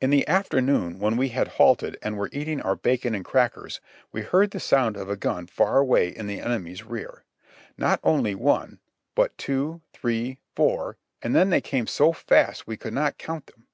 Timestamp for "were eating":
2.16-2.60